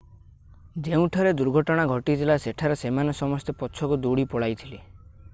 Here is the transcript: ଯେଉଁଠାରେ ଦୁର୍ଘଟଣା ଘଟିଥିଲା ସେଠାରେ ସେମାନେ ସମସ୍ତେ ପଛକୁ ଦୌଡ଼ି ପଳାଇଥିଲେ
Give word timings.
ଯେଉଁଠାରେ 0.85 1.33
ଦୁର୍ଘଟଣା 1.41 1.83
ଘଟିଥିଲା 1.95 2.37
ସେଠାରେ 2.45 2.77
ସେମାନେ 2.83 3.13
ସମସ୍ତେ 3.19 3.55
ପଛକୁ 3.59 3.99
ଦୌଡ଼ି 4.07 4.25
ପଳାଇଥିଲେ 4.33 4.81